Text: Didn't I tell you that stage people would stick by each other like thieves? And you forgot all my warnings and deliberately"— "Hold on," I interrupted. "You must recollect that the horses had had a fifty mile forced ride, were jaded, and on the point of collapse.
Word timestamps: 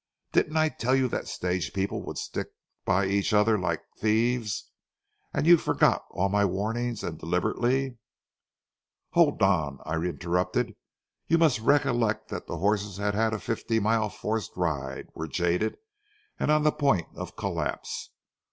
Didn't 0.31 0.57
I 0.57 0.69
tell 0.69 0.95
you 0.95 1.07
that 1.09 1.27
stage 1.27 1.73
people 1.73 2.01
would 2.07 2.17
stick 2.17 2.47
by 2.85 3.05
each 3.05 3.33
other 3.33 3.59
like 3.59 3.83
thieves? 3.99 4.71
And 5.31 5.45
you 5.45 5.57
forgot 5.57 6.01
all 6.09 6.27
my 6.27 6.43
warnings 6.43 7.03
and 7.03 7.19
deliberately"— 7.19 7.99
"Hold 9.11 9.43
on," 9.43 9.77
I 9.85 9.93
interrupted. 9.97 10.75
"You 11.27 11.37
must 11.37 11.59
recollect 11.59 12.29
that 12.29 12.47
the 12.47 12.57
horses 12.57 12.97
had 12.97 13.13
had 13.13 13.31
a 13.31 13.39
fifty 13.39 13.79
mile 13.79 14.09
forced 14.09 14.53
ride, 14.57 15.05
were 15.13 15.27
jaded, 15.27 15.77
and 16.39 16.49
on 16.49 16.63
the 16.63 16.71
point 16.71 17.09
of 17.15 17.35
collapse. 17.35 18.09